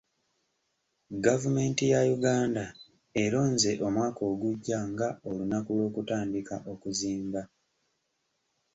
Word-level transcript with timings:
Gavumenti 1.25 1.83
ya 1.93 2.01
Uganda 2.15 2.65
eronze 3.23 3.71
omwaka 3.87 4.21
ogujja 4.31 4.77
nga 4.91 5.07
olunaku 5.29 5.69
lw'okutandika 5.77 6.55
okuzimba. 6.73 7.41